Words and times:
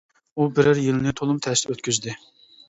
ئۇ 0.35 0.45
بىرەر 0.59 0.81
يىلنى 0.85 1.13
تولىمۇ 1.19 1.43
تەستە 1.49 1.73
ئۆتكۈزدى. 1.77 2.17